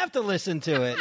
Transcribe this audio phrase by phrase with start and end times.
[0.00, 0.96] have to listen to it.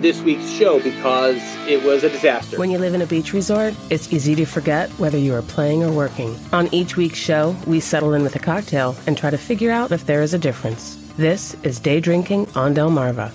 [0.00, 1.36] This week's show because
[1.68, 2.58] it was a disaster.
[2.58, 5.84] When you live in a beach resort, it's easy to forget whether you are playing
[5.84, 6.34] or working.
[6.50, 9.92] On each week's show, we settle in with a cocktail and try to figure out
[9.92, 10.96] if there is a difference.
[11.18, 13.30] This is Day Drinking on Delmarva.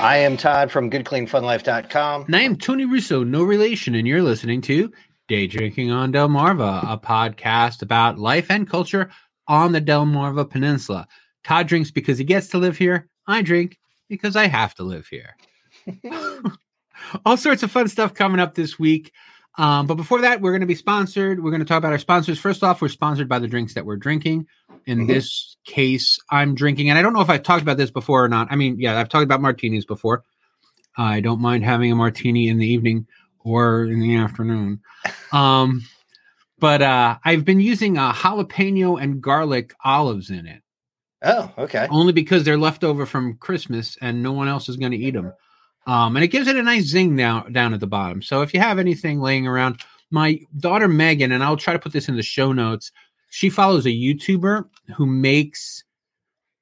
[0.00, 2.24] I am Todd from GoodCleanFunLife.com.
[2.24, 4.90] And I am Tony Russo, no relation, and you're listening to
[5.28, 9.10] Day Drinking on Delmarva, a podcast about life and culture
[9.46, 11.06] on the Delmarva Peninsula.
[11.44, 13.08] Todd drinks because he gets to live here.
[13.26, 15.36] I drink because I have to live here.
[17.24, 19.12] All sorts of fun stuff coming up this week.
[19.56, 21.42] Um, but before that, we're going to be sponsored.
[21.42, 22.38] We're going to talk about our sponsors.
[22.40, 24.46] First off, we're sponsored by the drinks that we're drinking.
[24.86, 25.06] In Mhm.
[25.08, 28.28] this case, I'm drinking, and I don't know if I've talked about this before or
[28.28, 28.48] not.
[28.50, 30.24] I mean, yeah, I've talked about martinis before.
[30.98, 33.06] I don't mind having a martini in the evening
[33.40, 34.80] or in the afternoon.
[35.32, 35.82] Um,
[36.60, 40.62] but uh, I've been using uh, jalapeno and garlic olives in it
[41.24, 41.86] Oh, okay.
[41.90, 45.12] only because they're left over from Christmas and no one else is going to eat
[45.14, 45.32] them.
[45.86, 48.22] Um, and it gives it a nice zing down down at the bottom.
[48.22, 49.80] So if you have anything laying around,
[50.10, 52.90] my daughter Megan, and I'll try to put this in the show notes.
[53.30, 54.64] She follows a YouTuber
[54.96, 55.82] who makes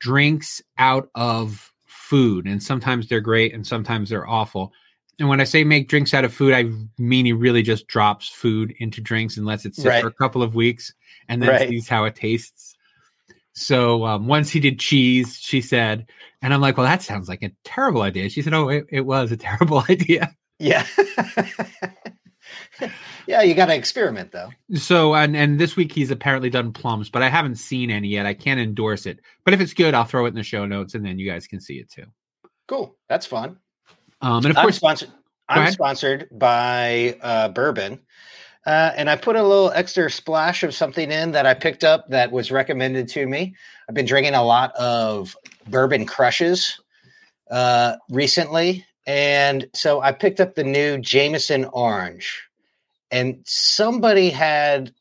[0.00, 4.72] drinks out of food, and sometimes they're great and sometimes they're awful.
[5.18, 8.28] And when I say make drinks out of food, I mean he really just drops
[8.28, 10.00] food into drinks and lets it sit Right.
[10.00, 10.92] for a couple of weeks
[11.28, 11.68] and then Right.
[11.68, 12.76] sees how it tastes.
[13.54, 16.06] So um, once he did cheese, she said,
[16.40, 18.28] and I'm like, well, that sounds like a terrible idea.
[18.28, 20.34] She said, oh, it, it was a terrible idea.
[20.58, 20.86] Yeah.
[23.26, 24.50] yeah, you got to experiment though.
[24.74, 28.26] So and and this week he's apparently done plums, but I haven't seen any yet.
[28.26, 30.94] I can't endorse it, but if it's good, I'll throw it in the show notes,
[30.94, 32.04] and then you guys can see it too.
[32.68, 32.96] Cool.
[33.08, 33.58] That's fun.
[34.20, 35.10] Um, and of I'm course, sponsored.
[35.48, 35.72] I'm ahead.
[35.72, 38.00] sponsored by uh, bourbon,
[38.66, 42.08] uh, and I put a little extra splash of something in that I picked up
[42.10, 43.54] that was recommended to me.
[43.88, 45.36] I've been drinking a lot of
[45.68, 46.80] bourbon crushes
[47.50, 52.48] uh, recently, and so I picked up the new Jameson Orange,
[53.10, 54.94] and somebody had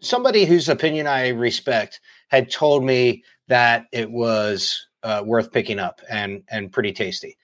[0.00, 6.02] somebody whose opinion I respect had told me that it was uh, worth picking up
[6.10, 7.36] and and pretty tasty.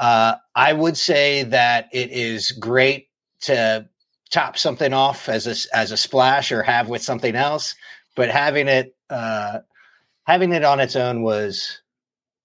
[0.00, 3.08] Uh, I would say that it is great
[3.42, 3.88] to
[4.30, 7.74] top something off as a as a splash or have with something else,
[8.14, 9.58] but having it uh,
[10.24, 11.80] having it on its own was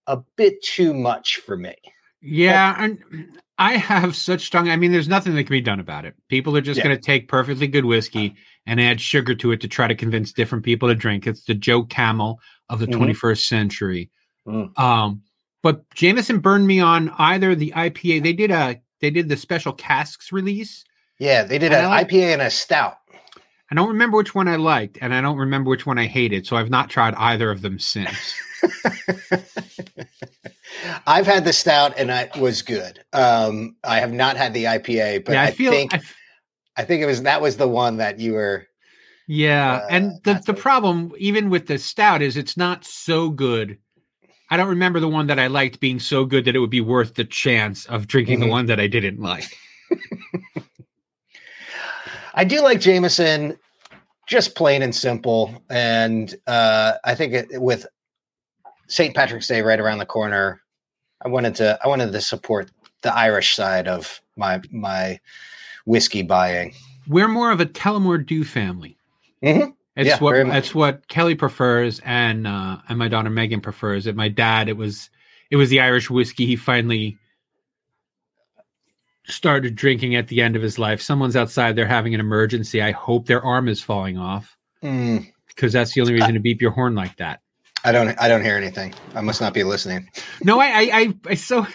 [0.07, 1.75] a bit too much for me.
[2.21, 2.99] yeah, and
[3.57, 4.69] I have such strong.
[4.69, 6.15] I mean, there's nothing that can be done about it.
[6.29, 6.85] People are just Yeah.
[6.85, 10.33] going to take perfectly good whiskey and add sugar to it to try to convince
[10.33, 11.27] different people to drink.
[11.27, 12.93] It's the Joe Camel of the Mhm.
[13.13, 14.09] 21st century.
[14.47, 14.77] Mm.
[14.79, 15.21] Um,
[15.61, 18.23] but Jameson burned me on either the IPA.
[18.23, 20.83] They did a they did the special casks release.
[21.21, 22.97] Yeah, they did And an like- IPA and a stout.
[23.69, 26.47] I don't remember which one I liked, and I don't remember which one I hated.
[26.47, 28.33] So I've not tried either of them since.
[31.05, 33.03] I've had the stout and it was good.
[33.13, 35.71] Um, I have not had the IPA, but yeah, I, I, feel.
[35.71, 36.01] think I,
[36.77, 38.65] I think it was that was the one that you were.
[39.27, 43.77] yeah, Uh, and the the problem, even with the stout, is it's not so good.
[44.49, 46.81] I don't remember the one that I liked being so good that it would be
[46.81, 48.43] worth the chance of drinking Mhm.
[48.43, 49.45] the one that I didn't like.
[52.33, 53.57] I do like Jameson,
[54.27, 57.85] just plain and simple, and uh, I think it, with
[58.87, 59.15] St.
[59.15, 60.61] Patrick's Day right around the corner,
[61.23, 62.71] I wanted to I wanted to support
[63.01, 65.19] the Irish side of my my
[65.85, 66.73] whiskey buying.
[67.07, 68.97] We're more of a Tullamore Dew family.
[69.43, 69.73] Mhm.
[69.95, 74.15] It's Yeah, what it's what Kelly prefers, and uh, and my daughter Megan prefers it.
[74.15, 75.09] My dad, it was
[75.49, 77.17] it was the Irish whiskey he finally
[79.25, 81.01] started drinking at the end of his life.
[81.01, 82.81] Someone's outside; they're having an emergency.
[82.81, 86.61] I hope their arm is falling off Mm, because that's the only reason to beep
[86.61, 87.41] your horn like that.
[87.83, 88.93] I don't I don't hear anything.
[89.15, 90.09] I must not be listening.
[90.43, 91.67] No, I, I, I, I so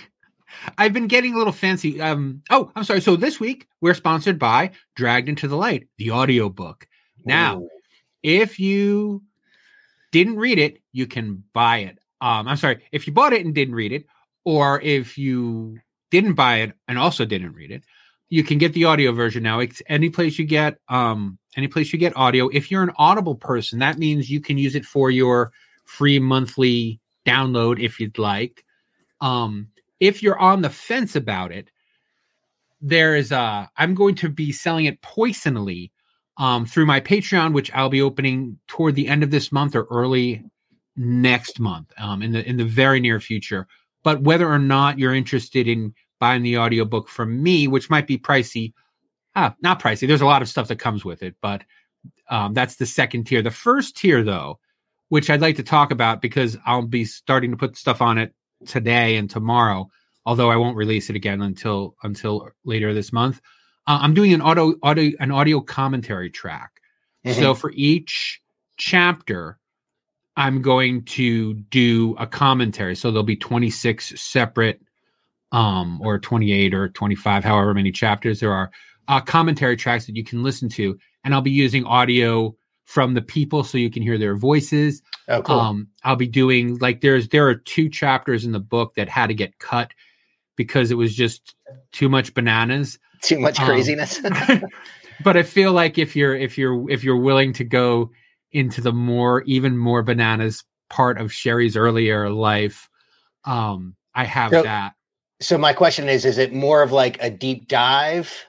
[0.76, 2.00] I've been getting a little fancy.
[2.00, 3.00] Um, oh, I'm sorry.
[3.00, 6.88] So this week we're sponsored by Dragged into the Light, the audiobook.
[7.24, 7.68] Now, Ooh.
[8.22, 9.22] if you
[10.10, 11.98] didn't read it, you can buy it.
[12.20, 14.06] Um, I'm sorry, if you bought it and didn't read it,
[14.44, 15.78] or if you
[16.10, 17.84] didn't buy it and also didn't read it,
[18.28, 19.60] you can get the audio version now.
[19.60, 22.48] It's any place you get um any place you get audio.
[22.48, 25.52] If you're an Audible person, that means you can use it for your
[25.84, 28.64] free monthly download if you'd like.
[29.20, 29.68] Um,
[29.98, 31.70] if you're on the fence about it,
[32.80, 35.90] there is uh I'm going to be selling it poisonally
[36.36, 39.84] um through my Patreon, which I'll be opening toward the end of this month or
[39.84, 40.44] early
[40.96, 43.66] next month, um in the in the very near future.
[44.06, 48.16] But whether or not you're interested in buying the audiobook from me, which might be
[48.16, 48.72] pricey,
[49.34, 50.06] ah, not pricey.
[50.06, 51.64] There's a lot of stuff that comes with it, but
[52.30, 53.42] um, that's the second tier.
[53.42, 54.60] The first tier, though,
[55.08, 58.32] which I'd like to talk about because I'll be starting to put stuff on it
[58.64, 59.90] today and tomorrow.
[60.24, 63.40] Although I won't release it again until until later this month.
[63.88, 66.80] Uh, I'm doing an audio audio an audio commentary track.
[67.26, 67.40] Mm-hmm.
[67.40, 68.40] So for each
[68.76, 69.58] chapter,
[70.36, 72.94] I'm going to do a commentary.
[72.94, 74.80] So there'll be 26 separate,
[75.52, 78.70] um, or 28 or 25, however many chapters there are,
[79.08, 80.98] uh, commentary tracks that you can listen to.
[81.24, 82.54] And I'll be using audio
[82.84, 85.02] from the people so you can hear their voices.
[85.28, 85.58] Oh, cool.
[85.58, 89.26] Um, I'll be doing like there's there are two chapters in the book that had
[89.26, 89.90] to get cut
[90.56, 91.54] because it was just
[91.92, 92.98] too much bananas.
[93.22, 94.20] Too much um, craziness.
[95.24, 98.10] but I feel like if you're if you're if you're willing to go
[98.52, 102.88] into the more even more bananas part of Sherry's earlier life,
[103.44, 104.94] um, I have So- that.
[105.40, 108.46] so my question is: Is it more of like a deep dive,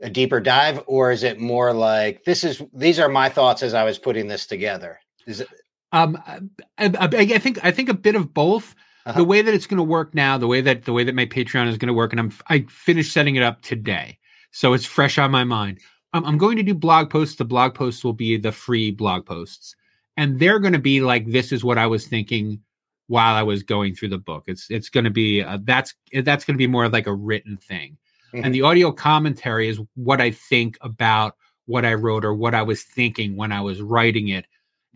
[0.00, 3.74] a deeper dive, or is it more like this is these are my thoughts as
[3.74, 4.98] I was putting this together?
[5.26, 5.48] Is it
[5.92, 6.40] Um, I,
[6.78, 8.74] I, think I think a bit of both.
[9.06, 9.18] Uh-huh.
[9.18, 11.26] The way that it's going to work now, the way that the way that my
[11.26, 14.18] Patreon is going to work, and I'm I finished setting it up today,
[14.50, 15.80] so it's fresh on my mind.
[16.14, 17.36] Um, I'm going to do blog posts.
[17.36, 19.74] The blog posts will be the free blog posts,
[20.16, 22.60] and they're going to be like this is what I was thinking
[23.08, 24.44] while I was going through the book.
[24.46, 27.12] It's it's going to be uh, that's that's going to be more of like a
[27.14, 27.98] written thing,
[28.32, 28.44] Mhm.
[28.44, 32.62] and the audio commentary is what I think about what I wrote or what I
[32.62, 34.46] was thinking when I was writing it.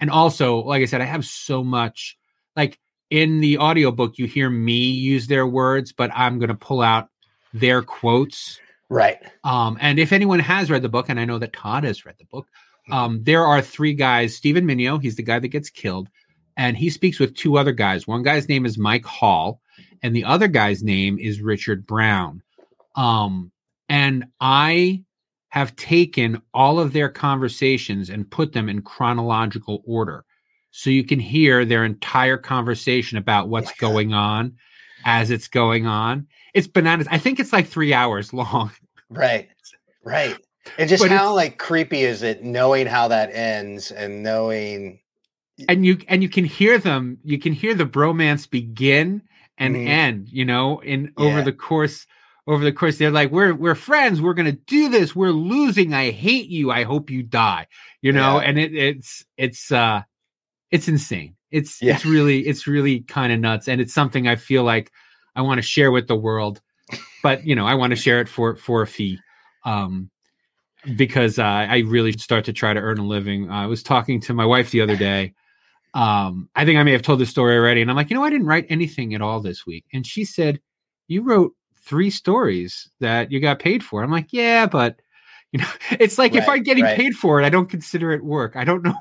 [0.00, 2.16] And also, like I said, I have so much
[2.54, 2.78] like
[3.10, 7.08] in the audiobook, you hear me use their words, but I'm going to pull out
[7.54, 8.60] their quotes.
[8.88, 9.18] Right?
[9.44, 12.16] Um, and if anyone has read the book, and I know that Todd has read
[12.18, 12.46] the book,
[12.90, 14.34] um, there are three guys.
[14.34, 16.08] Stephen Minio, he's the guy that gets killed,
[16.56, 18.06] and he speaks with two other guys.
[18.06, 19.60] One guy's name is Mike Hall,
[20.02, 22.42] and the other guy's name is Richard Brown.
[22.96, 23.52] Um,
[23.88, 25.04] and I
[25.50, 30.24] have taken all of their conversations and put them in chronological order.
[30.70, 33.80] So you can hear their entire conversation about what's God.
[33.80, 34.56] going on
[35.04, 36.26] as it's going on.
[36.54, 37.06] It's bananas.
[37.10, 38.70] I think it's like three hours long.
[39.10, 39.48] Right.
[40.04, 40.36] Right.
[40.76, 45.00] And just But how like creepy is it knowing how that ends and knowing
[45.66, 49.22] and you and you can hear them you can hear the bromance begin
[49.56, 49.88] and Mhm.
[49.88, 52.06] end you know in over the course
[52.46, 56.10] over the course they're like we're we're friends we're gonna do this we're losing i
[56.10, 57.66] hate you i hope you die
[58.02, 58.46] you know Yeah.
[58.46, 60.02] and it, it's it's uh
[60.70, 61.94] it's insane it's Yeah.
[61.94, 64.92] it's really it's really kind of nuts and it's something i feel like
[65.38, 66.60] i want to share with the world
[67.22, 69.18] but you know i want to share it for for a fee
[69.64, 70.10] um
[70.96, 73.50] because uh, I really start to try to earn a living.
[73.50, 75.34] I was talking to my wife the other day.
[75.94, 78.24] Um, I think I may have told this story already, and I'm like, you know,
[78.24, 79.84] I didn't write anything at all this week.
[79.92, 80.60] And she said,
[81.08, 85.00] "You wrote three stories that you got paid for." I'm like, "Yeah, but
[85.52, 86.96] you know, it's like if I'm getting right.
[86.96, 88.54] paid for it, I don't consider it work.
[88.54, 88.98] I don't know.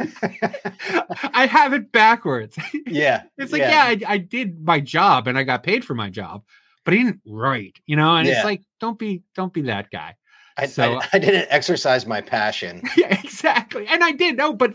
[0.00, 2.56] I have it backwards.
[2.86, 3.24] yeah.
[3.38, 6.44] It's like, yeah, I, I did my job and I got paid for my job,
[6.84, 8.16] but I didn't write, you know.
[8.16, 8.36] And Yeah.
[8.36, 10.16] it's like, don't be, don't be that guy.
[10.58, 12.82] I, so- I, I didn't exercise my passion.
[12.96, 13.86] yeah, exactly.
[13.86, 14.70] And I did no, but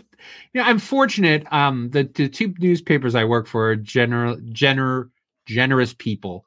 [0.54, 1.52] you know, I'm fortunate.
[1.52, 5.10] Um, the, the two newspapers I work for are general, gener,
[5.48, 6.46] generous people,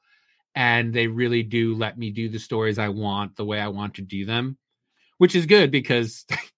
[0.54, 3.94] and they really do let me do the stories I want the way I want
[3.94, 4.56] to do them,
[5.18, 6.24] which is good because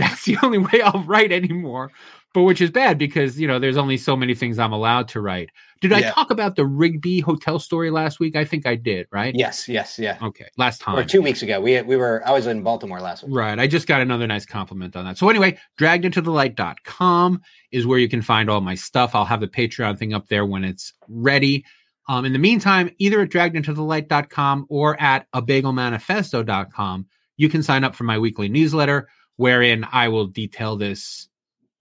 [0.00, 1.90] that's the only way I'll write anymore.
[2.32, 5.20] But which is bad because you know there's only so many things I'm allowed to
[5.20, 5.50] write.
[5.80, 8.36] Did I talk about the Rigby hotel story last week?
[8.36, 9.34] I think I did, right?
[9.34, 10.16] Yes, yes, yeah.
[10.22, 10.96] Okay, last time.
[10.96, 11.60] Or two weeks ago.
[11.60, 13.34] We we were I was in Baltimore last week.
[13.34, 13.58] Right.
[13.58, 15.18] I just got another nice compliment on that.
[15.18, 17.40] So anyway, draggedintothelight.com
[17.72, 19.14] is where you can find all my stuff.
[19.14, 21.64] I'll have the Patreon thing up there when it's ready.
[22.08, 28.04] Um, in the meantime, either at draggedintothelight.com or at abagelmanifesto.com, you can sign up for
[28.04, 29.08] my weekly newsletter
[29.40, 31.30] wherein I will detail this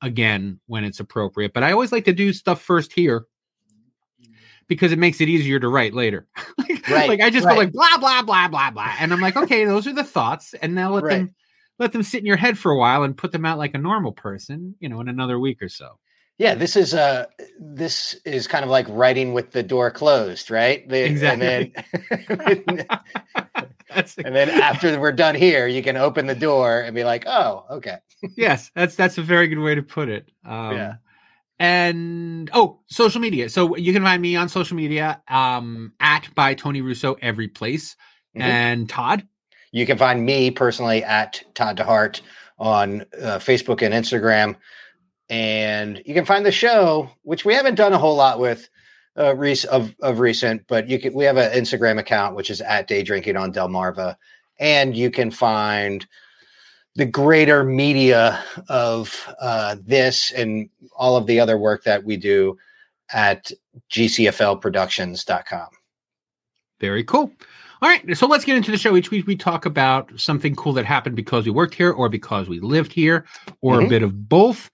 [0.02, 1.52] again when it's appropriate.
[1.54, 3.26] But I always like to do stuff first here
[4.70, 6.26] because it makes it easier to write later.
[6.58, 7.52] like, Right, like I just right.
[7.52, 10.54] go like blah blah blah blah blah, and I'm like, okay, those are the thoughts,
[10.54, 11.18] and now let Right.
[11.18, 11.36] them
[11.80, 13.78] let them sit in your head for a while and put them out like a
[13.78, 16.00] normal person, you know, in another week or so.
[16.38, 17.26] Yeah, this is uh
[17.60, 20.88] this is kind of like writing with the door closed, right?
[20.88, 21.74] The- Exactly.
[22.38, 22.86] And then,
[23.94, 27.26] that's and then after we're done here, you can open the door and be like,
[27.28, 27.98] "Oh, okay."
[28.38, 30.30] yes, that's that's a very good way to put it.
[30.46, 30.94] Um, Yeah.
[31.62, 33.50] And oh, social media.
[33.50, 37.98] So you can find me on social media um, at by Tony Russo every place.
[38.38, 38.42] Mhm.
[38.42, 39.28] And Todd,
[39.72, 42.22] You can find me personally at Todd DeHart
[42.58, 44.56] on uh, Facebook and Instagram.
[45.30, 48.70] And you can find the show, which we haven't done a whole lot with
[49.20, 52.62] uh, rec- of, of recent, but you can, we have an Instagram account, which is
[52.62, 54.16] at Day Drinking on Delmarva.
[54.60, 56.06] And you can find
[56.96, 62.58] the greater media of uh, this and all of the other work that we do
[63.14, 63.52] at
[63.92, 65.68] gcflproductions.com.
[66.80, 67.32] Very cool.
[67.82, 68.96] All right, so let's get into the show.
[68.98, 72.50] Each week we talk about something cool that happened because we worked here or because
[72.50, 73.26] we lived here
[73.62, 73.86] or Mhm.
[73.86, 74.70] a bit of both.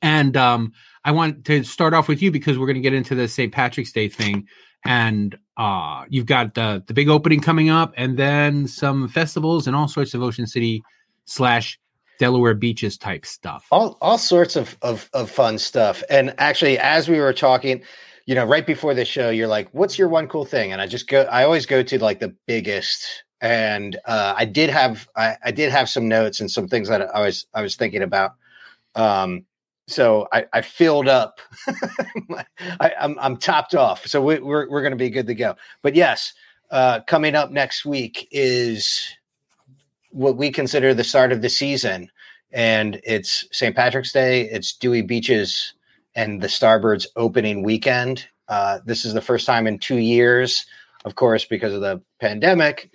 [0.00, 0.72] And um,
[1.08, 3.50] I want to start off with you because we're going to get into the St.
[3.50, 4.46] Patrick's Day thing.
[4.84, 9.74] And uh, you've got the, the big opening coming up and then some festivals and
[9.74, 10.82] all sorts of Ocean City
[11.24, 11.80] slash
[12.18, 13.64] Delaware beaches type stuff.
[13.70, 16.02] all all sorts of, of of fun stuff.
[16.10, 17.80] And actually, as we were talking,
[18.26, 20.86] you know, right before the show, you're like, "What's your one cool thing?" And I
[20.86, 23.24] just go, I always go to like the biggest.
[23.40, 27.00] And uh, I did have I, I did have some notes and some things that
[27.14, 28.32] I was I was thinking about.
[28.94, 29.46] Um,
[29.88, 31.40] so I, I filled up.
[32.80, 34.06] I, I'm I'm topped off.
[34.06, 35.56] So we, we're we're going to be good to go.
[35.82, 36.32] But yes,
[36.70, 39.08] uh, coming up next week is
[40.10, 42.10] what we consider the start of the season
[42.52, 43.74] and it's St.
[43.76, 44.42] Patrick's Day.
[44.42, 45.74] It's Dewey Beaches
[46.14, 48.26] and the Starboard's opening weekend.
[48.48, 50.64] Uh, this is the first time in two years,
[51.04, 52.90] of course, because of the pandemic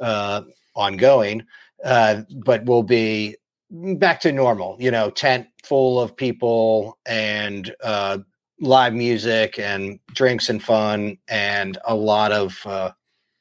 [0.00, 0.42] uh,
[0.74, 1.44] ongoing,
[1.84, 3.36] uh, but we'll be
[3.70, 4.76] back to normal.
[4.78, 8.18] You know, tent full of people and uh,
[8.60, 12.92] live music and drinks and fun and a lot of uh,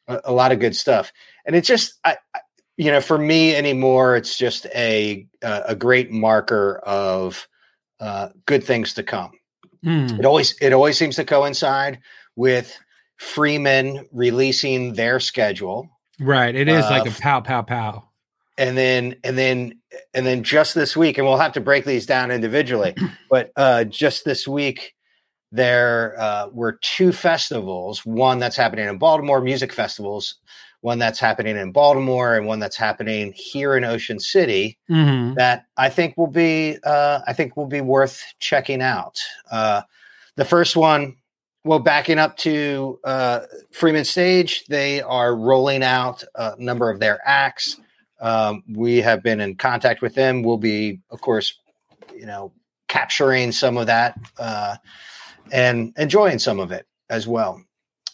[0.07, 1.11] a, lot of good stuff.
[1.45, 2.39] And it's just I, I
[2.77, 7.47] you know, for me anymore, it's just a a, a great marker of
[7.99, 9.31] uh, good things to come.
[9.85, 10.19] Mm.
[10.19, 11.99] It always it always seems to coincide
[12.35, 12.77] with
[13.17, 15.89] Freeman releasing their schedule,
[16.19, 16.55] Right.
[16.55, 18.03] It is like a pow, pow, pow.
[18.57, 19.79] And then and then
[20.13, 22.95] and then just this week, and we'll have to break these down individually.
[23.29, 24.93] but uh, just this week,
[25.51, 28.05] there uh, were two festivals.
[28.05, 30.35] One that's happening in Baltimore, music festivals.
[30.81, 34.77] One that's happening in Baltimore, and one that's happening here in Ocean City.
[34.87, 39.19] hmm that I think will be uh, I think will be worth checking out.
[39.51, 39.81] Uh,
[40.35, 41.17] the first one,
[41.63, 47.19] well, backing up to uh, Freeman Stage, they are rolling out a number of their
[47.25, 47.79] acts.
[48.21, 50.43] Um, we have been in contact with them.
[50.43, 51.59] We'll be, of course,
[52.15, 52.51] you know,
[52.87, 54.77] capturing some of that uh,
[55.51, 57.61] and enjoying some of it as well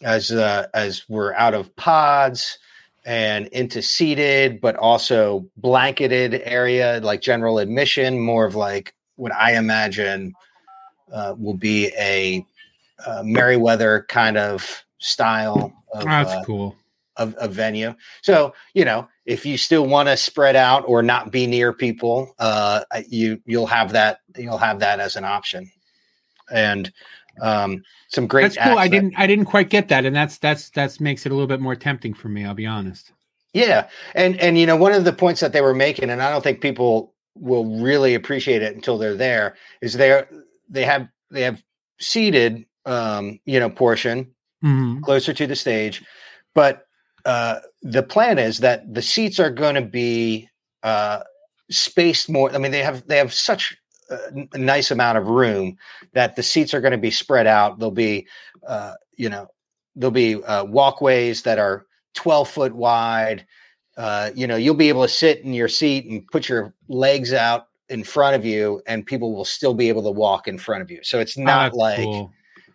[0.03, 2.57] as uh, as we're out of pods
[3.05, 9.55] and into seated, but also blanketed area like general admission, more of like what I
[9.55, 10.33] imagine
[11.11, 12.45] uh, will be a
[13.05, 16.75] uh, Merriweather kind of style of, That's uh, cool.
[17.17, 17.95] of, of venue.
[18.21, 22.35] So you know, if you still want to spread out or not be near people,
[22.37, 25.71] uh, you you'll have that you'll have that as an option,
[26.51, 26.91] and
[27.41, 28.53] um, some great.
[28.53, 28.77] That's cool.
[28.77, 31.35] I that- didn't I didn't quite get that, and that's that's that's makes it a
[31.35, 32.43] little bit more tempting for me.
[32.43, 33.13] I'll be honest.
[33.53, 36.29] Yeah, and and you know one of the points that they were making, and I
[36.29, 40.23] don't think people will really appreciate it until they're there, is they
[40.69, 41.63] they have they have
[41.99, 44.25] seated um, you know portion
[44.61, 45.01] mm-hmm.
[45.03, 46.03] closer to the stage,
[46.53, 46.85] but
[47.25, 50.49] uh, the plan is that the seats are going to be
[50.83, 51.21] uh,
[51.69, 52.53] spaced more.
[52.53, 53.75] I mean, they have they have such
[54.09, 55.77] a nice amount of room
[56.13, 57.79] that the seats are going to be spread out.
[57.79, 58.27] There'll be
[58.67, 59.47] uh, you know
[59.95, 61.85] there'll be uh, walkways that are
[62.15, 63.45] 12 foot wide.
[63.97, 67.33] Uh, you know, you'll be able to sit in your seat and put your legs
[67.33, 70.81] out in front of you, and people will still be able to walk in front
[70.81, 70.99] of you.
[71.03, 72.31] So it's Oh, not like cool.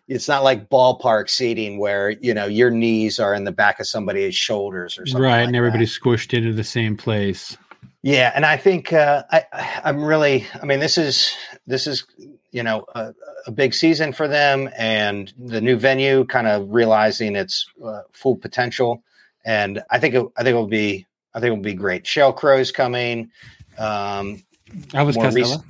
[0.08, 3.86] It's not like ballpark seating where you know your knees are in the back of
[3.86, 5.22] somebody's shoulders or something.
[5.22, 5.58] right, like and that.
[5.58, 7.56] everybody's squished into the same place.
[8.02, 9.44] Yeah, and I think uh, I,
[9.84, 10.46] I'm really.
[10.62, 11.34] I mean, this is
[11.66, 12.06] this is
[12.52, 13.12] you know a,
[13.48, 18.36] a big season for them, and the new venue kind of realizing its uh, full
[18.36, 19.02] potential.
[19.44, 22.04] And I think it, I think it will be I think it will be great.
[22.04, 23.30] Sheryl Crow's coming.
[23.76, 25.64] Um, Elvis More Costello, recent-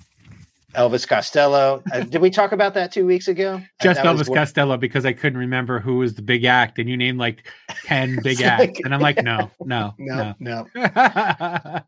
[0.76, 1.82] Elvis Costello.
[1.92, 3.60] Uh, did we talk about that two weeks ago?
[3.82, 6.88] just That was Elvis Costello, because I couldn't remember who was the big act, and
[6.88, 7.50] you named like
[7.84, 10.66] ten big acts, like- and I'm like, no, no, No, no.
[10.74, 11.80] no.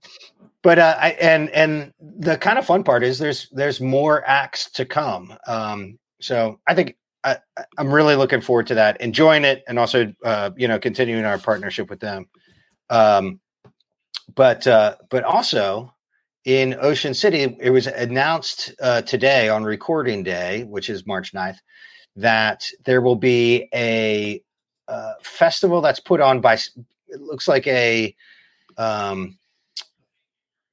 [0.62, 4.71] but uh, I, and and the kind of fun part is there's there's more acts
[4.73, 5.35] to come.
[5.47, 7.38] Um, so I think I,
[7.76, 11.38] I'm really looking forward to that, enjoying it, and also uh, you know continuing our
[11.38, 12.26] partnership with them.
[12.90, 13.40] Um,
[14.35, 15.92] but uh, but also
[16.45, 21.59] in Ocean City, it was announced uh, today on recording day, which is March 9th,
[22.16, 24.42] that there will be a
[24.88, 28.14] uh, festival that's put on by it looks like a
[28.76, 29.38] um,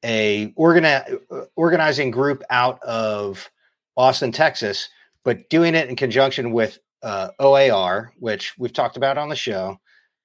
[0.04, 3.50] a organi- uh, organizing group out of
[3.98, 4.90] Austin, Texas,
[5.24, 9.80] but doing it in conjunction with uh, OAR, which we've talked about on the show.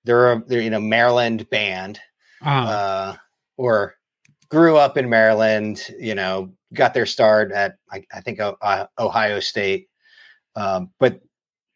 [0.05, 2.01] They're a they're you know Maryland band,
[2.45, 3.17] Uh, uh,
[3.57, 3.95] or
[4.51, 9.41] grew up in Maryland, you know, got their start at I, I think uh, Ohio
[9.41, 9.89] State,
[10.57, 11.21] um, but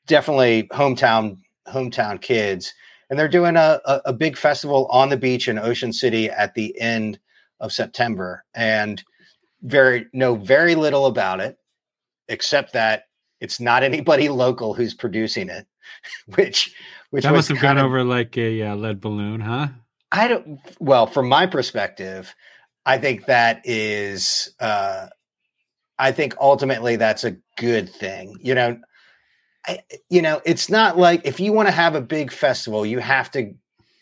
[0.06, 1.38] definitely hometown
[1.68, 2.74] hometown kids,
[3.08, 6.54] and they're doing a, a, a big festival on the beach in Ocean City at
[6.54, 7.18] the end
[7.60, 9.02] of September, and
[9.62, 11.56] very know very little about it,
[12.28, 13.04] except that
[13.40, 15.66] it's not anybody local who's producing it,
[16.34, 16.74] which
[17.10, 19.68] which that must have gone of, over like a uh, lead balloon, huh?
[20.12, 20.60] I don't.
[20.80, 22.34] Well, from my perspective,
[22.86, 24.54] I think that is.
[24.60, 25.08] Uh,
[25.98, 28.36] I think ultimately that's a good thing.
[28.40, 28.80] You know,
[29.66, 32.98] I, you know, it's not like if you want to have a big festival, you
[32.98, 33.54] have to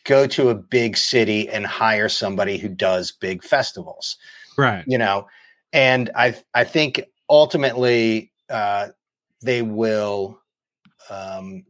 [0.05, 4.17] go to a big city and hire somebody who does big festivals.
[4.57, 4.85] Right.
[4.87, 5.27] You know,
[5.73, 8.89] and I I think ultimately uh,
[9.43, 10.41] they will
[11.11, 11.65] um,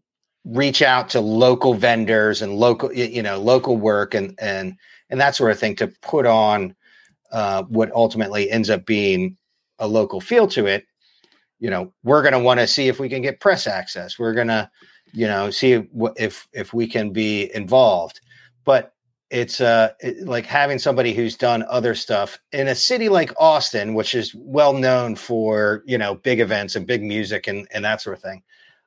[0.44, 4.76] reach out to local vendors and local you know local work and and
[5.10, 6.74] and that sort of thing to put on
[7.32, 9.36] uh, what ultimately ends up being
[9.78, 10.86] a local feel to it.
[11.58, 14.18] You know, we're going to want to see if we can get press access.
[14.18, 14.70] We're going to,
[15.12, 15.84] you know, see
[16.16, 18.20] if if we can be involved.
[18.64, 18.92] But
[19.32, 23.94] it's uh it, like having somebody who's done other stuff in a city like Austin,
[23.94, 28.02] which is well known for you know big events and big music and and that
[28.02, 28.42] sort of thing.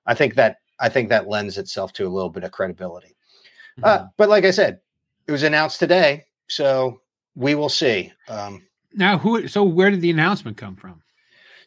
[0.05, 3.15] I think that I think that lends itself to a little bit of credibility.
[3.81, 4.05] Uh, mm-hmm.
[4.05, 4.79] Uh, but like I said,
[5.27, 7.01] it was announced today, so
[7.35, 8.11] we will see.
[8.27, 8.63] Um,
[8.93, 9.47] now, who?
[9.47, 11.01] So where did the announcement come from?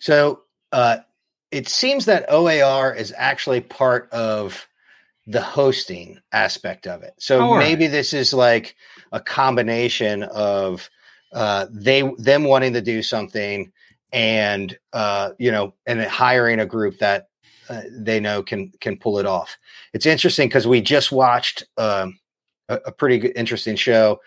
[0.01, 0.99] So uh,
[1.51, 4.67] it seems that OAR is actually part of
[5.27, 7.15] the hosting aspect of it.
[7.19, 7.93] So oh, maybe right.
[7.93, 8.77] this is like
[9.13, 10.89] a combination of
[11.33, 13.71] uh, they them wanting to do something
[14.11, 17.29] and uh, you know and hiring a group that
[17.69, 19.59] uh, they know can can pull it off.
[19.93, 22.19] It's interesting because we just watched um,
[22.71, 24.21] a, a, pretty good, interesting show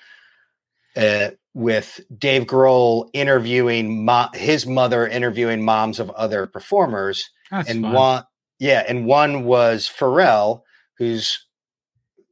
[0.96, 7.82] uh, with Dave Grohl interviewing mo- his mother, interviewing moms of other performers, That's and
[7.84, 7.94] fun.
[7.94, 8.24] one
[8.60, 10.62] yeah, and one was Pharrell
[10.98, 11.46] who's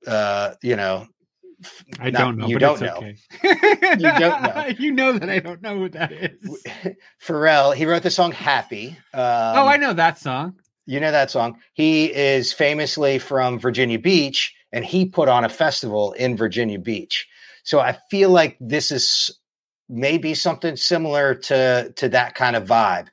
[0.08, 1.07] uh you know
[2.00, 2.48] I not, don't know.
[2.48, 2.96] You don't know.
[2.98, 3.18] Okay.
[3.44, 4.66] you don't know.
[4.79, 6.64] you know that I don't know who that is.
[7.22, 7.75] Pharrell.
[7.75, 9.24] He wrote the song "Happy." Um,
[9.57, 10.55] oh, I know that song.
[10.86, 11.60] You know that song.
[11.74, 17.27] He is famously from Virginia Beach, and he put on a festival in Virginia Beach.
[17.63, 19.39] So I feel like this is
[19.89, 23.07] maybe something similar to to that kind of vibe.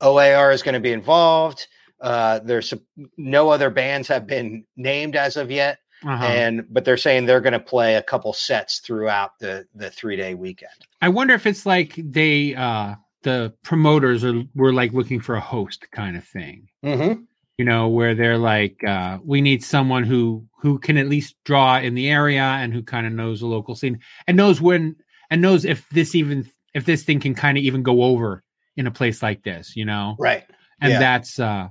[0.00, 1.66] OAR is going to be involved.
[2.00, 2.72] Uh, there's
[3.16, 6.24] no other bands have been named as of yet, uh-huh.
[6.24, 10.16] and but they're saying they're going to play a couple sets throughout the the three
[10.16, 10.72] day weekend.
[11.02, 15.40] I wonder if it's like they uh, the promoters are were like looking for a
[15.40, 16.68] host kind of thing.
[16.84, 17.22] Mm-hmm.
[17.60, 21.78] You know, where they're like, uh, we need someone who who can at least draw
[21.78, 24.96] in the area and who kind of knows the local scene and knows when
[25.28, 28.42] and knows if this even if this thing can kind of even go over
[28.78, 29.76] in a place like this.
[29.76, 30.46] You know, right?
[30.80, 30.98] And yeah.
[31.00, 31.68] that's uh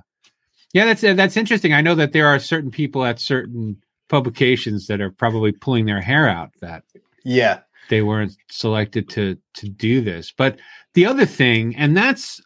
[0.72, 1.72] yeah, that's uh, that's interesting.
[1.72, 6.00] I know that there are certain people at certain publications that are probably pulling their
[6.00, 6.84] hair out that
[7.24, 10.30] yeah they weren't selected to to do this.
[10.30, 10.60] But
[10.94, 12.40] the other thing, and that's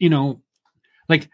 [0.00, 0.42] you know,
[1.08, 1.30] like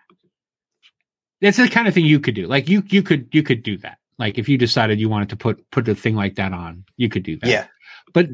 [1.40, 2.46] that's the kind of thing you could do.
[2.46, 3.98] Like you you could you could do that.
[4.18, 7.08] Like if you decided you wanted to put put a thing like that on, you
[7.08, 7.48] could do that.
[7.48, 7.66] Yeah.
[8.12, 8.28] But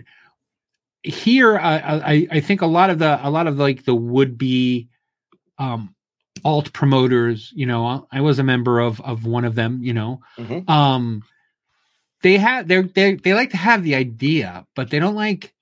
[1.02, 4.38] here, uh, I I think a lot of the a lot of like the would
[4.38, 4.88] be
[5.58, 5.94] um
[6.44, 10.20] alt promoters you know i was a member of of one of them you know
[10.38, 10.68] mm-hmm.
[10.68, 11.22] um
[12.22, 15.54] they have they they they like to have the idea but they don't like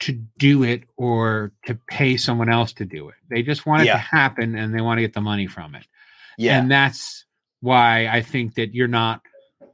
[0.00, 3.86] to do it or to pay someone else to do it they just want it
[3.86, 3.92] yeah.
[3.92, 5.86] to happen and they want to get the money from it
[6.38, 6.58] yeah.
[6.58, 7.26] And that's
[7.60, 9.20] why i think that you're not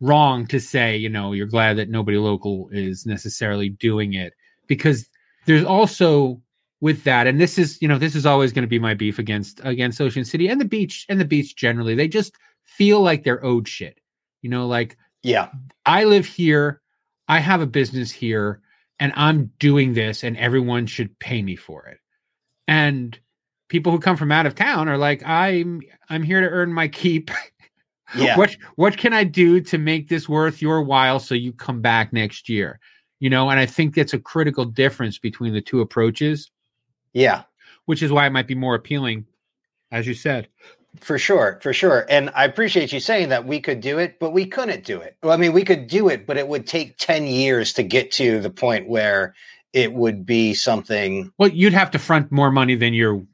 [0.01, 4.33] wrong to say you know you're glad that nobody local is necessarily doing it.
[4.67, 5.09] Because
[5.47, 6.41] there's also
[6.81, 9.19] with that and this is you know this is always going to be my beef
[9.19, 11.95] against against ocean city and the beach and the beach generally.
[11.95, 13.99] They just feel like they're owed shit.
[14.43, 15.51] You know like yeah.
[15.87, 16.81] I live here
[17.29, 18.61] i have a business here
[19.01, 21.99] and i'm doing this and everyone should pay me for it.
[22.67, 23.19] And
[23.75, 26.87] people who come from out of town are like i'm i'm here to earn my
[26.87, 27.31] keep
[28.17, 31.81] yeah what what can i do to make this worth your while so you come
[31.81, 32.79] back next year
[33.19, 36.51] you know and i think that's a critical difference between the two approaches
[37.15, 37.45] yeah.
[37.87, 39.25] Which is why it might be more appealing,
[39.91, 40.49] as you said.
[41.01, 42.07] For sure, for sure.
[42.09, 45.17] And I appreciate you saying that we could do it, but we couldn't do it.
[45.23, 48.13] Well, I mean, we could do it, but it would take 10 years to get
[48.13, 49.35] to the point where
[49.73, 51.33] it would be something.
[51.37, 53.25] Well, you'd have to front more money than you're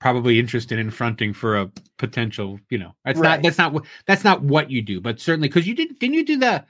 [0.00, 2.94] probably interested in fronting for a potential, you know.
[3.04, 3.36] That's right.
[3.36, 6.14] not that's not what that's not what you do, but certainly cuz you did didn't
[6.14, 6.64] you do the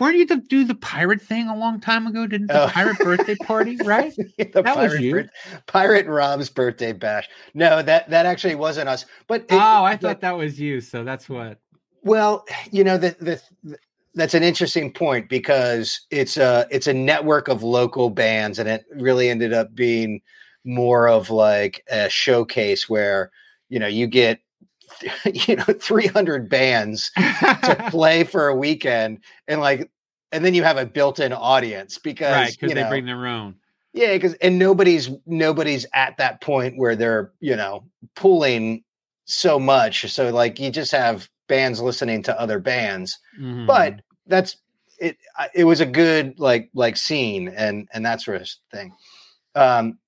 [0.00, 2.26] weren't you to do the pirate thing a long time ago?
[2.26, 2.68] Didn't the Oh.
[2.68, 4.12] pirate birthday party, right?
[4.38, 5.28] the That was pirate, you.
[5.66, 7.28] pirate Rob's birthday bash.
[7.54, 9.06] No, that that actually wasn't us.
[9.28, 10.80] But it- oh, I thought that was you.
[10.80, 11.58] So that's what.
[12.02, 13.76] Well, you know, the, the
[14.16, 18.84] that's an interesting point because it's a it's a network of local bands, and it
[18.96, 20.20] really ended up being
[20.64, 23.30] more of like a showcase where
[23.68, 24.40] you know you get
[25.32, 29.90] you know 300 bands to play for a weekend and like
[30.32, 33.26] and then you have a built-in audience because right, because you they know, bring their
[33.26, 33.54] own.
[33.92, 37.84] yeah, because and nobody's nobody's at that point where they're you know
[38.16, 38.82] pulling
[39.26, 40.10] so much.
[40.12, 43.66] So like you just have bands listening to other bands, Mhm.
[43.66, 44.56] but that's
[44.98, 45.16] it.
[45.54, 48.92] It was a good like like scene and and that sort of thing.
[49.54, 49.98] Um,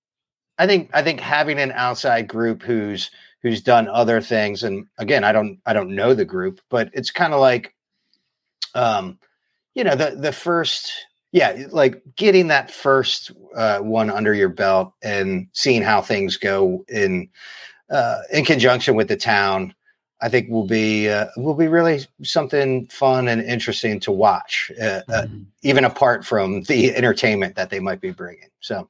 [0.58, 3.10] I think I think having an outside group who's
[3.42, 7.10] who's done other things, and again, I don't I don't know the group, but it's
[7.10, 7.74] kind of like,
[8.74, 9.18] um,
[9.74, 10.92] you know, the the first
[11.32, 16.84] yeah, like getting that first uh, one under your belt and seeing how things go
[16.88, 17.28] in
[17.90, 19.74] uh, in conjunction with the town,
[20.22, 25.02] I think will be uh, will be really something fun and interesting to watch, uh,
[25.08, 25.46] uh, Mhm.
[25.62, 28.48] even apart from the entertainment that they might be bringing.
[28.60, 28.88] So,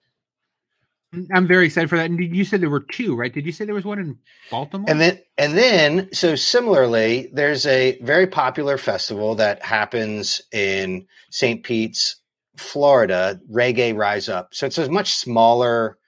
[1.15, 2.11] Mm, I'm very excited for that.
[2.11, 3.33] And you said there were two, right?
[3.33, 4.19] Did you say there was one in
[4.51, 4.89] Baltimore?
[4.89, 11.63] and then and then so similarly, there's a very popular festival that happens in St.
[11.63, 12.17] Pete's,
[12.57, 14.55] Florida, Reggae Rise Up.
[14.55, 15.99] So it's a much smaller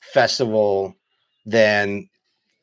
[0.00, 0.94] festival
[1.44, 2.08] than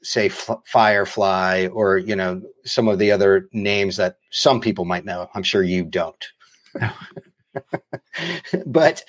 [0.03, 5.05] say F- Firefly or you know some of the other names that some people might
[5.05, 5.29] know.
[5.33, 6.27] I'm sure you don't.
[8.65, 9.03] but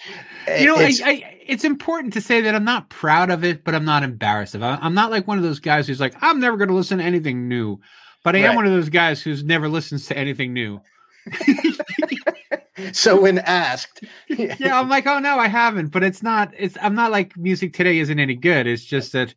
[0.48, 3.64] uh, you know, it's- I, it's important to say that I'm not proud of it,
[3.64, 4.66] but I'm not embarrassed of it.
[4.66, 7.04] I'm not like one of those guys who's like, I'm never going to listen to
[7.04, 7.80] anything new.
[8.22, 10.80] But I am one of those guys who's never listens to anything new.
[12.92, 15.88] so when asked, Yeah, I'm like, oh no, I haven't.
[15.88, 16.52] But it's not.
[16.56, 18.66] It's I'm not like music today isn't any good.
[18.66, 19.34] It's just that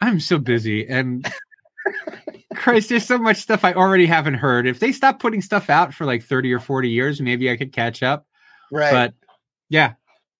[0.00, 1.28] I'm so busy and
[2.54, 4.66] Christ, there's so much stuff I already haven't heard.
[4.66, 7.72] If they stop putting stuff out for like 30 or 40 years, maybe I could
[7.72, 8.26] catch up.
[8.72, 8.92] Right?
[8.92, 9.14] But
[9.68, 9.94] yeah,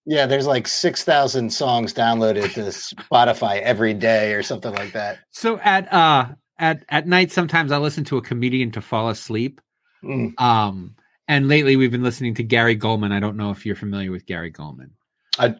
[0.05, 5.19] Yeah, there's like 6,000 songs downloaded to Spotify every day or something like that.
[5.31, 9.61] So at uh at at night sometimes I listen to a comedian to fall asleep.
[10.03, 10.39] Mm.
[10.39, 10.95] Um
[11.27, 13.11] and lately we've been listening to Gary Gulman.
[13.11, 14.91] I don't know if you're familiar with Gary Gulman.
[15.37, 15.55] I-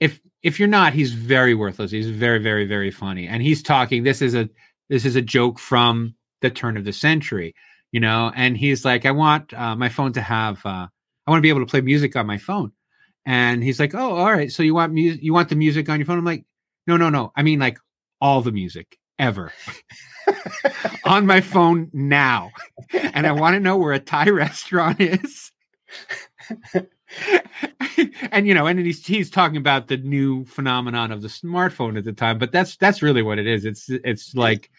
[0.00, 1.90] if if you're not, he's very worthless.
[1.90, 3.26] He's very very very funny.
[3.28, 4.48] And he's talking this is a
[4.90, 7.54] this is a joke from the turn of the century,
[7.92, 10.88] you know, and he's like I want uh, my phone to have uh
[11.26, 12.72] I want to be able to play music on my phone.
[13.24, 14.52] And he's like, "Oh, all right.
[14.52, 16.44] So you want music you want the music on your phone?" I'm like,
[16.86, 17.32] "No, no, no.
[17.36, 17.78] I mean like
[18.20, 19.52] all the music ever."
[21.04, 22.50] on my phone now.
[22.92, 25.52] And I want to know where a Thai restaurant is.
[28.30, 32.04] and you know, and he's he's talking about the new phenomenon of the smartphone at
[32.04, 33.64] the time, but that's that's really what it is.
[33.64, 34.70] It's it's like,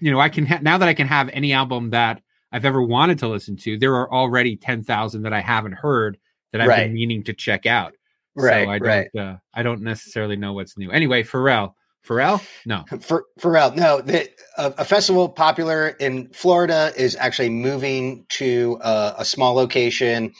[0.00, 2.82] you know, I can ha- now that I can have any album that I've ever
[2.82, 3.78] wanted to listen to.
[3.78, 6.18] There are already ten thousand that I haven't heard
[6.52, 6.84] that I've Right.
[6.86, 7.94] been meaning to check out.
[8.34, 9.16] Right, so I don't right.
[9.18, 10.90] uh, I don't necessarily know what's new.
[10.90, 11.72] Anyway, Pharrell,
[12.06, 14.28] Pharrell, no, For Pharrell, no, the,
[14.58, 20.32] a, a festival popular in Florida is actually moving to uh, a small location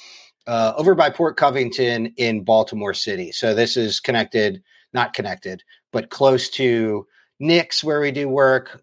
[0.47, 3.33] uh, over by Port Covington in Baltimore City.
[3.33, 7.07] So this is connected, not connected, but close to
[7.40, 8.83] Nick's where we do work,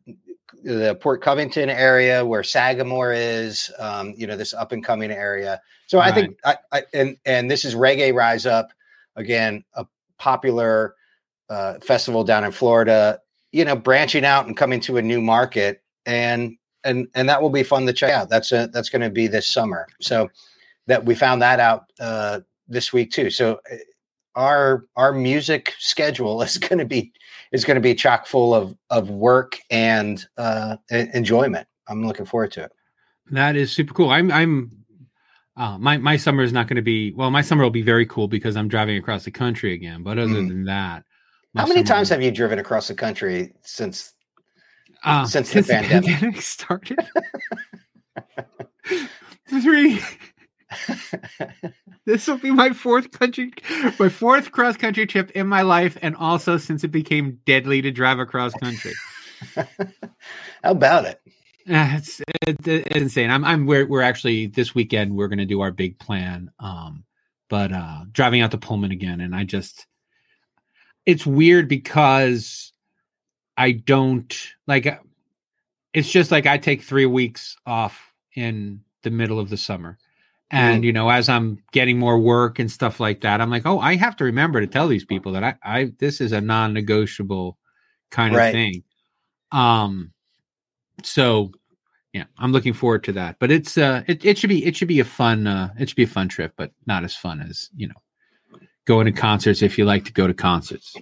[0.63, 5.61] the Port Covington area where Sagamore is, um, you know, this up and coming area.
[5.87, 8.71] So I think, I, I, and and this is Reggae Rise Up,
[9.15, 9.85] again, a
[10.17, 10.95] popular
[11.49, 13.19] uh, festival down in Florida.
[13.51, 17.51] You know, branching out and coming to a new market, and and and that will
[17.51, 18.29] be fun to check out.
[18.29, 19.87] That's a that's going to be this summer.
[20.01, 20.29] So
[20.87, 23.29] that we found that out uh, this week too.
[23.29, 23.75] So uh,
[24.35, 27.11] our our music schedule is going to be
[27.53, 31.65] is going to be chock full of of work and uh, enjoyment.
[31.87, 32.71] I'm looking forward to it.
[33.31, 34.09] That is super cool.
[34.09, 34.71] I'm I'm
[35.55, 37.31] uh, my my summer is not going to be well.
[37.31, 40.03] My summer will be very cool because I'm driving across the country again.
[40.03, 40.47] But other Mm.
[40.49, 41.03] than that,
[41.55, 44.13] How many times will- have you driven across the country since?
[45.05, 46.41] uh, since the pandemic?
[46.41, 46.97] started?
[49.61, 49.99] Three.
[52.05, 53.51] this will be my fourth country,
[53.99, 57.91] my fourth cross country trip in my life, and also since it became deadly to
[57.91, 58.93] drive across country.
[59.55, 59.65] How
[60.63, 61.21] about it?
[61.69, 63.29] Uh, it's, it, it's insane.
[63.29, 66.51] I'm I'm we're we're actually this weekend we're gonna do our big plan.
[66.59, 67.05] Um,
[67.49, 69.87] but uh driving out to Pullman again, and I just
[71.05, 72.73] it's weird because
[73.55, 74.35] I don't
[74.67, 74.97] like uh,
[75.93, 79.97] it's just like I take three weeks off in the middle of the summer.
[80.53, 83.79] And you know, as I'm getting more work and stuff like that, I'm like, oh,
[83.79, 87.57] I have to remember to tell these people that I, I this is a non-negotiable
[88.11, 88.83] kind of thing.
[89.51, 90.13] Um,
[91.01, 91.51] so
[92.13, 93.37] yeah, I'm looking forward to that.
[93.39, 95.95] But it's uh, it, it should be it should be a fun uh, it should
[95.95, 99.77] be a fun trip, but not as fun as you know going to concerts if
[99.77, 100.93] you like to go to concerts.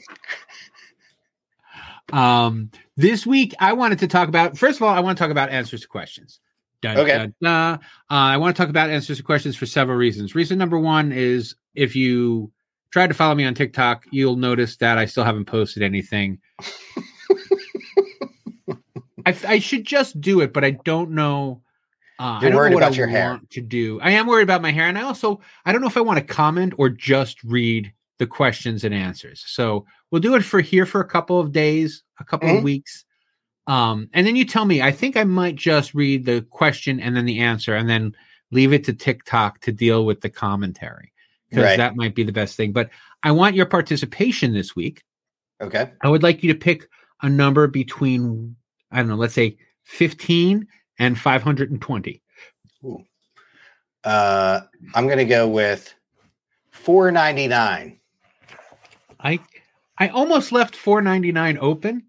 [2.14, 5.32] Um, this week I wanted to talk about first of all, I want to talk
[5.32, 6.40] about answers to questions.
[6.82, 7.18] Dun, Okay.
[7.18, 7.74] dun, dun.
[7.76, 7.78] Uh,
[8.10, 10.34] I want to talk about answers to questions for several reasons.
[10.36, 12.52] Reason number one is if you
[12.92, 16.40] tried to follow me on TikTok, you'll notice that I still haven't posted anything.
[19.26, 21.62] I, I should just do it, but I don't know.
[22.20, 23.30] Uh, I You're don't worried know what about I your hair.
[23.32, 24.00] want to do.
[24.02, 26.18] I am worried about my hair, and I also I don't know if I want
[26.20, 29.44] to comment or just read the questions and answers.
[29.48, 32.64] So we'll do it for here for a couple of days, a couple of Mhm.
[32.64, 33.06] weeks,
[33.68, 34.82] um, and then you tell me.
[34.82, 38.16] I think I might just read the question and then the answer, and then
[38.52, 41.12] leave it to TikTok to deal with the commentary
[41.50, 41.78] because Right.
[41.78, 42.72] that might be the best thing.
[42.72, 42.90] But
[43.24, 45.04] I want your participation this week.
[45.62, 45.92] Okay.
[46.02, 46.88] I would like you to pick
[47.22, 48.56] a number between,
[48.92, 52.22] I don't know, let's say 15 and 520.
[54.04, 54.62] Uh,
[54.96, 55.94] I'm going to go with
[56.72, 58.00] 499.
[59.20, 59.40] I
[60.00, 62.04] I almost left 499 open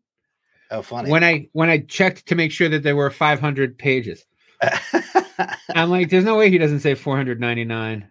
[0.72, 1.10] Oh, funny.
[1.10, 4.24] when I when I checked to make sure that there were 500 pages.
[5.74, 8.08] I'm like, there's no way he doesn't say 499.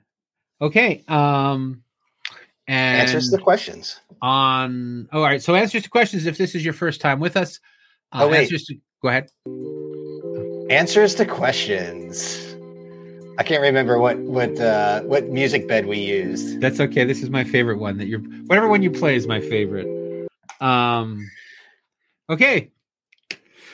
[0.62, 1.04] Okay.
[1.08, 1.84] Um
[2.67, 4.00] and Answers the questions.
[4.21, 5.41] on oh, all right.
[5.41, 7.60] So answers to questions if this is your first time with us.
[8.13, 8.41] Uh, Oh, wait.
[8.41, 9.30] answers to go ahead.
[10.69, 12.56] Answers to questions.
[13.38, 16.62] I can't remember what what uh, what music bed we used.
[16.62, 17.04] That's okay.
[17.06, 19.88] This is my favorite one that you're whatever one you play is my favorite.
[20.62, 21.30] Um
[22.32, 22.72] okay.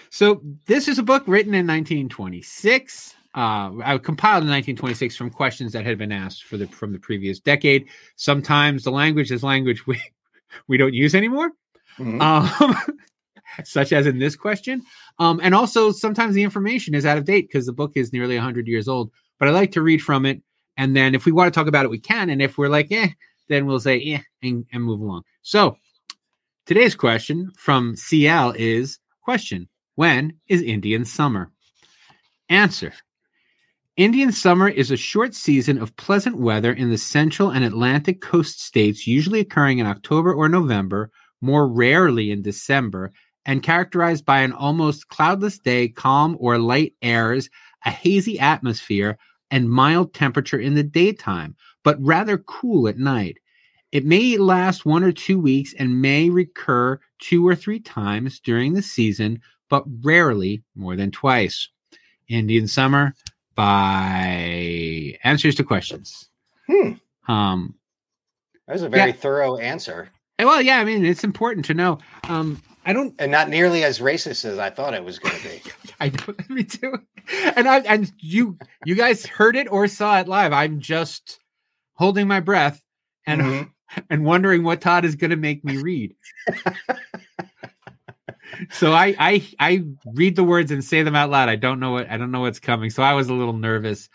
[0.10, 3.14] So this is a book written in 1926.
[3.36, 7.00] Uh, I compiled in 1926 from questions that had been asked for the from the
[7.00, 7.88] previous decade.
[8.16, 10.02] Sometimes the language is language we
[10.68, 11.52] we don't use anymore,
[12.00, 12.22] Mhm.
[12.22, 12.76] um,
[13.64, 14.82] such as in this question.
[15.20, 18.36] Um, and also sometimes the information is out of date because the book is nearly
[18.36, 19.12] 100 years old.
[19.40, 20.42] But I like to read from it,
[20.78, 22.30] and then if we want to talk about it, we can.
[22.30, 23.10] And if we're like, eh,
[23.50, 25.24] then we'll say, eh, and, and move along.
[25.44, 25.78] So
[26.68, 31.50] today's question from CL is question: When is Indian summer?
[32.50, 32.94] Answer.
[33.96, 38.62] Indian summer is a short season of pleasant weather in the central and Atlantic coast
[38.62, 43.14] states, usually occurring in October or November, more rarely in December,
[43.46, 47.50] and characterized by an almost cloudless day, calm or light airs,
[47.86, 49.18] a hazy atmosphere,
[49.50, 53.38] and mild temperature in the daytime, but rather cool at night.
[53.98, 58.74] It may last one or two weeks and may recur two or three times during
[58.74, 61.68] the season, but rarely more than twice.
[62.28, 63.16] Indian summer
[63.56, 66.30] by answers to questions.
[66.68, 66.92] Hmm.
[67.28, 67.74] Um,
[68.68, 69.16] That was a very Yeah.
[69.16, 71.98] thorough answer, well, yeah, I mean, it's important to know.
[72.26, 75.50] Um, I don't and not nearly as racist as I thought it was going to
[75.50, 75.62] be.
[76.00, 77.02] I know me too.
[77.56, 80.54] And I and you you guys heard it or saw it live.
[80.54, 81.40] I'm just
[81.96, 82.80] holding my breath
[83.26, 83.72] and Mhm.
[84.10, 86.16] And wondering what Todd is going to make me read.
[88.72, 91.50] so I I I read the words and say them out loud.
[91.50, 92.90] I don't know what I don't know what's coming.
[92.90, 94.10] So I was a little nervous.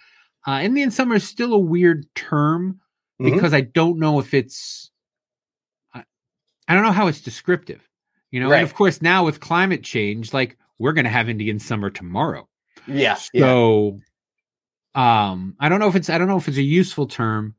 [0.47, 2.81] Uh, Indian summer is still a weird term
[3.21, 3.33] Mhm.
[3.35, 4.91] because I don't know if it's
[5.95, 6.05] I,
[6.69, 7.87] I don't know how it's descriptive.
[8.31, 8.59] You know, Right.
[8.61, 12.49] and of course now with climate change, like we're going to have Indian summer tomorrow.
[12.87, 13.41] Yeah, yeah.
[13.45, 13.99] So
[14.95, 17.55] um I don't know if it's I don't know if it's a useful term.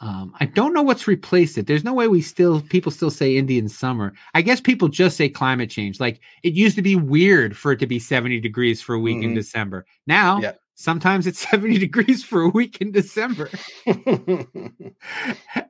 [0.00, 1.66] Um I don't know what's replaced it.
[1.66, 4.12] There's no way we still people still say Indian summer.
[4.34, 6.00] I guess people just say climate change.
[6.00, 9.22] Like it used to be weird for it to be 70 degrees for a week
[9.22, 9.34] in Mhm.
[9.36, 9.84] December.
[10.06, 10.52] Now Yeah.
[10.74, 13.50] sometimes it's 70 degrees for a week in December.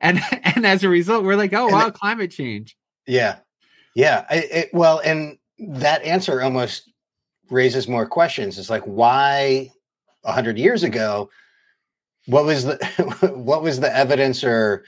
[0.01, 2.75] And and as a result we're like, "Oh And wow, it- climate change."
[3.07, 3.37] yeah,
[3.95, 4.25] yeah.
[4.29, 6.91] I, it, well, and that answer almost
[7.49, 8.57] raises more questions.
[8.57, 9.69] It's like, why
[10.23, 11.29] a hundred years ago?
[12.27, 12.77] What was the
[13.35, 14.83] what was the evidence or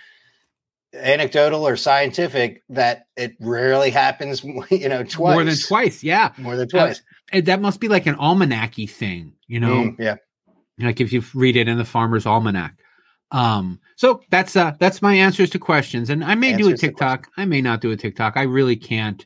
[0.93, 4.43] anecdotal or scientific that it rarely happens?
[4.69, 6.03] You know, twice More than twice.
[6.03, 6.33] Yeah.
[6.37, 7.01] more than twice.
[7.31, 9.85] And that must be like an almanacky thing, you know.
[9.85, 10.15] Mm, yeah,
[10.79, 12.75] like if you read it in the farmer's almanac
[13.31, 17.27] um so that's uh that's my answers to questions and i may do a tiktok
[17.37, 19.25] i may not do a tiktok i really can't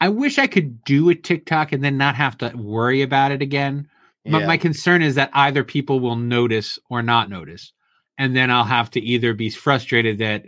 [0.00, 3.42] i wish i could do a tiktok and then not have to worry about it
[3.42, 3.88] again
[4.24, 4.46] yeah.
[4.46, 7.72] my concern is that either people will notice or not notice
[8.18, 10.44] and then i'll have to either be frustrated that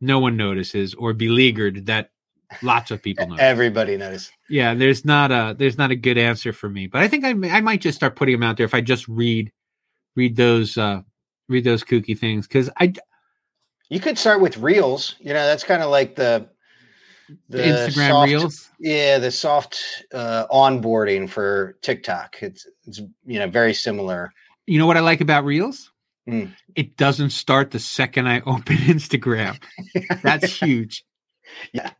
[0.00, 2.10] no one notices or beleaguered that
[2.62, 4.30] lots of people notice everybody knows.
[4.48, 7.30] yeah, there's not a there's not a good answer for me, but I think I
[7.56, 9.52] I might just start putting them out there if I just read
[10.16, 11.02] read those uh
[11.48, 12.94] read those kooky things because I
[13.88, 15.16] You could start with reels.
[15.20, 16.48] You know, that's kind of like the
[17.48, 18.70] the Instagram soft- reels.
[18.78, 19.80] Yeah, the soft
[20.12, 22.36] uh, onboarding for TikTok.
[22.42, 24.32] It's it's you know very similar.
[24.66, 25.90] You know what I like about reels?
[26.28, 26.52] Mm.
[26.74, 29.58] It doesn't start the second I open Instagram.
[30.22, 31.04] That's huge.
[31.72, 31.90] Yeah.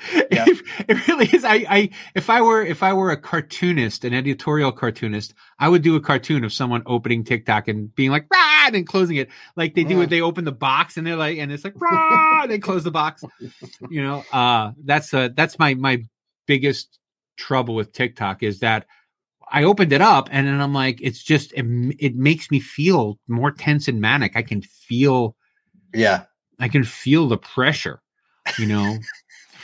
[0.30, 0.44] Yeah.
[0.46, 1.44] It, it really is.
[1.44, 5.82] I, I, if I were, if I were a cartoonist, an editorial cartoonist, I would
[5.82, 9.28] do a cartoon of someone opening TikTok and being like, rah, and then closing it.
[9.56, 10.04] Like they do Mm.
[10.04, 10.10] it.
[10.10, 12.90] They open the box and they're like, and it's like, rah, and they close the
[12.90, 13.24] box.
[13.90, 16.04] You know, uh, that's, uh, that's my, my
[16.46, 16.98] biggest
[17.36, 18.86] trouble with TikTok is that
[19.50, 21.64] I opened it up and then I'm like, it's just, it,
[21.98, 24.36] it makes me feel more tense and manic.
[24.36, 25.36] I can feel,
[25.94, 26.24] Yeah,
[26.58, 28.02] I can feel the pressure,
[28.58, 28.98] you know,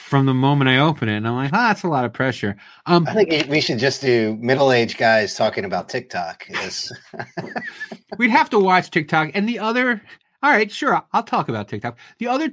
[0.04, 1.16] from the moment I open it.
[1.16, 2.56] And I'm like, ah, that's a lot of pressure.
[2.84, 6.46] Um, I think we should just do middle-aged guys talking about TikTok.
[8.18, 9.30] We'd have to watch TikTok.
[9.32, 10.02] And the other,
[10.42, 11.98] all right, sure, I'll, I'll talk about TikTok.
[12.18, 12.50] The other,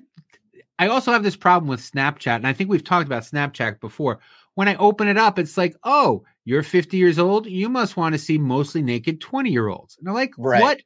[0.79, 2.37] I also have this problem with Snapchat.
[2.37, 4.19] And I think we've talked about Snapchat before.
[4.55, 7.47] When I open it up, it's like, oh, you're 50 years old.
[7.47, 9.97] You must want to see mostly naked 20 year olds.
[9.99, 10.61] And I'm like, Right.
[10.61, 10.81] what?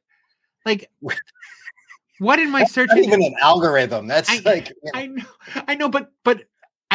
[0.64, 0.90] Like,
[2.18, 2.88] what in my search?
[2.88, 4.08] Not even an algorithm.
[4.08, 5.24] That's I- like you know, I know,
[5.68, 6.42] I know, but but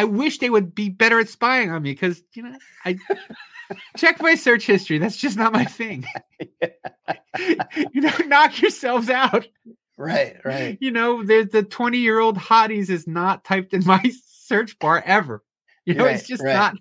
[0.01, 2.97] I wish they would be better at spying on me because you know I
[3.97, 4.97] check my search history.
[4.97, 6.05] That's just not my thing.
[7.93, 9.45] you know, knock yourselves out.
[9.99, 10.75] right, right.
[10.81, 15.03] You know, there's the 20 year old hotties is not typed in my search bar
[15.05, 15.43] ever.
[15.85, 16.53] You know, it's just right.
[16.53, 16.75] not.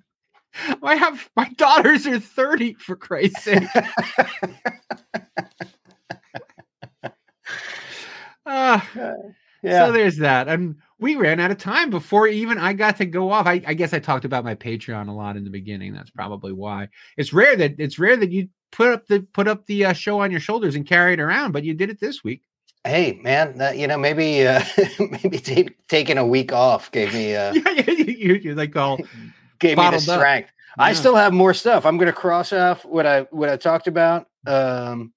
[0.83, 3.69] I have my daughters are 30 for Christ's sake.
[8.47, 8.81] Uh,
[9.63, 9.87] yeah.
[9.87, 10.49] So there's that.
[10.49, 13.47] And we ran out of time before even I got to go off.
[13.47, 15.93] I, I guess I talked about my Patreon a lot in the beginning.
[15.95, 16.89] That's probably why.
[17.17, 20.21] It's rare that it's rare that you put up the put up the uh, show
[20.21, 22.43] on your shoulders and carry it around, but you did it this week.
[22.85, 24.63] hey, man, that, you know, maybe uh,
[25.23, 27.53] maybe ta- taking a week off gave me uh,
[27.87, 28.97] you, you, like all
[29.59, 30.19] gave me the bottled up.
[30.21, 30.51] strength.
[30.79, 30.95] I Yeah.
[30.95, 31.85] still have more stuff.
[31.85, 35.13] I'm going to cross off what I what I talked about um,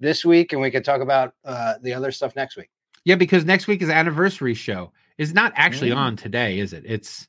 [0.00, 2.70] this week, and we can talk about uh, the other stuff next week.
[3.04, 4.92] yeah, because next week is anniversary show.
[5.18, 5.96] It's not actually Mm.
[5.96, 6.84] on today, is it?
[6.86, 7.26] It's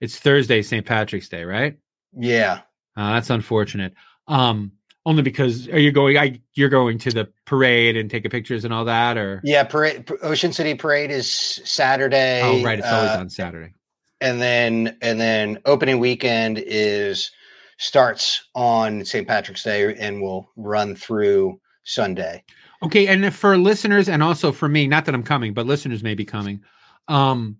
[0.00, 0.84] it's Thursday, St.
[0.84, 1.76] Patrick's Day, right?
[2.18, 2.60] Yeah,
[2.96, 3.92] Uh, that's unfortunate.
[4.28, 4.72] Um,
[5.06, 6.18] only because are you going?
[6.18, 9.62] I you're going to the parade and taking pictures and all that, or yeah.
[9.64, 12.40] Parade, Ocean City Parade is Saturday.
[12.42, 13.72] oh, right, it's always uh, on Saturday.
[14.20, 17.30] and then and then opening weekend is
[17.78, 19.26] starts on St.
[19.26, 22.44] Patrick's Day and will run through Sunday.
[22.82, 26.02] Okay, and if for listeners and also for me, not that I'm coming, but listeners
[26.02, 26.62] may be coming.
[27.08, 27.58] Um,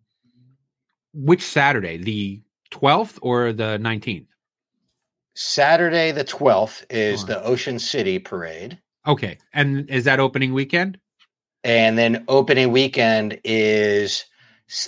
[1.13, 4.27] which Saturday, the 12th or the 19th?
[5.35, 8.79] Saturday the 12th is the Ocean City Parade.
[9.07, 10.99] Okay, and is that opening weekend?
[11.65, 14.25] And then opening weekend is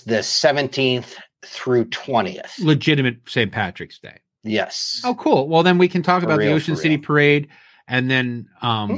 [0.07, 2.59] the 17th through 20th.
[2.61, 3.51] Legitimate St.
[3.51, 4.19] Patrick's Day.
[4.45, 5.01] Yes.
[5.05, 5.49] Oh, cool.
[5.49, 7.05] Well, then we can talk For about the Ocean City real.
[7.05, 7.49] Parade
[7.89, 8.97] and then um, Hmm.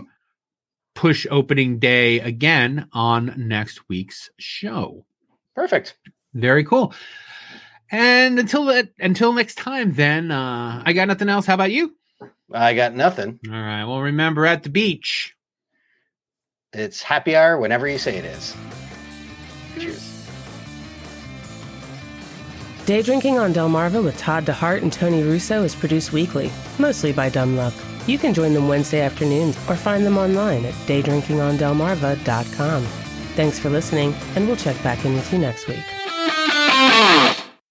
[0.95, 5.05] push opening day again on next week's show.
[5.55, 5.97] Perfect.
[6.35, 6.93] Very cool.
[7.91, 11.47] And until that, until next time, then uh, I got nothing else.
[11.47, 11.95] How about you?
[12.53, 13.39] I got nothing.
[13.49, 13.85] All right.
[13.85, 15.35] Well, remember at the beach.
[16.73, 18.57] It's happy hour whenever you say it is.
[19.79, 20.11] Cheers.
[22.85, 27.31] Day Drinking on Delmarva with Todd DeHart and Tony Russo is produced weekly, mostly by
[27.31, 27.73] dumb luck.
[28.07, 33.04] You can join them Wednesday afternoons or find them online at daydrinkingondelmarva.com.
[33.35, 35.94] Thanks for listening, and we'll check back in with you next week.